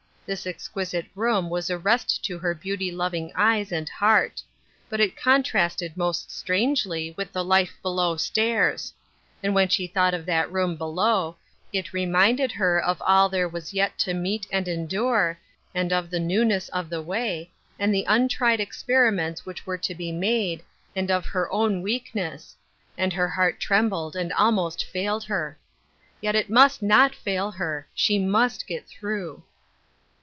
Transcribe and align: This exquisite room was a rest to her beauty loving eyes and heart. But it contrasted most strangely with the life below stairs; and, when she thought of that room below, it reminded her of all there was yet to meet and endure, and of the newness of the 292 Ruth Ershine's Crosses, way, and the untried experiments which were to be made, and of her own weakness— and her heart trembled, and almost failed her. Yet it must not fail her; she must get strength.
This 0.23 0.47
exquisite 0.47 1.07
room 1.13 1.49
was 1.49 1.69
a 1.69 1.77
rest 1.77 2.23
to 2.23 2.39
her 2.39 2.53
beauty 2.55 2.89
loving 2.89 3.33
eyes 3.35 3.69
and 3.73 3.89
heart. 3.89 4.41
But 4.87 5.01
it 5.01 5.17
contrasted 5.17 5.97
most 5.97 6.31
strangely 6.31 7.13
with 7.17 7.33
the 7.33 7.43
life 7.43 7.73
below 7.81 8.15
stairs; 8.15 8.93
and, 9.43 9.53
when 9.53 9.67
she 9.67 9.87
thought 9.87 10.13
of 10.13 10.25
that 10.27 10.49
room 10.49 10.77
below, 10.77 11.35
it 11.73 11.91
reminded 11.91 12.53
her 12.53 12.79
of 12.81 13.01
all 13.01 13.27
there 13.27 13.49
was 13.49 13.73
yet 13.73 13.97
to 13.99 14.13
meet 14.13 14.47
and 14.53 14.69
endure, 14.69 15.37
and 15.75 15.91
of 15.91 16.09
the 16.09 16.17
newness 16.19 16.69
of 16.69 16.89
the 16.89 17.03
292 17.03 17.11
Ruth 17.11 17.19
Ershine's 17.19 17.49
Crosses, 17.49 17.67
way, 17.73 17.83
and 17.83 17.93
the 17.93 18.05
untried 18.33 18.59
experiments 18.61 19.45
which 19.45 19.65
were 19.65 19.77
to 19.79 19.93
be 19.93 20.13
made, 20.13 20.63
and 20.95 21.11
of 21.11 21.25
her 21.25 21.51
own 21.51 21.81
weakness— 21.81 22.55
and 22.97 23.11
her 23.11 23.27
heart 23.27 23.59
trembled, 23.59 24.15
and 24.15 24.31
almost 24.31 24.85
failed 24.85 25.25
her. 25.25 25.57
Yet 26.21 26.35
it 26.37 26.49
must 26.49 26.81
not 26.81 27.13
fail 27.13 27.51
her; 27.51 27.85
she 27.93 28.17
must 28.17 28.65
get 28.65 28.87
strength. 28.87 29.41